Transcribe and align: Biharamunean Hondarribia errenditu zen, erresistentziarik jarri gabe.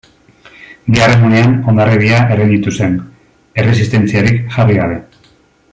Biharamunean 0.95 1.53
Hondarribia 1.71 2.23
errenditu 2.37 2.75
zen, 2.79 2.97
erresistentziarik 3.65 4.41
jarri 4.57 4.81
gabe. 4.81 4.99